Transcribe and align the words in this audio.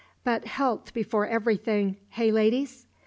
But 0.23 0.45
health 0.45 0.95
before 0.95 1.27
everything 1.27 1.97
hey, 2.09 2.31
ladies? 2.31 2.87